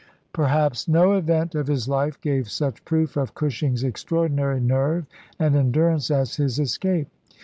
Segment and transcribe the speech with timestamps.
[0.33, 5.05] Perhaps no event of his life gave such proof of Cushing's extraordinary nerve
[5.37, 7.07] and endurance as his escape.